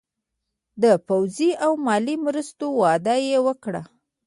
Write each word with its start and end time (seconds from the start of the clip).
د 0.83 0.85
پوځي 1.07 1.51
او 1.65 1.71
مالي 1.85 2.15
مرستو 2.25 2.65
وعده 2.81 3.15
یې 3.29 3.37
ورکړه. 3.45 3.81